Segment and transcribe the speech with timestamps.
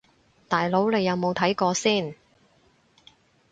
[0.49, 2.15] 大佬你有冇睇過先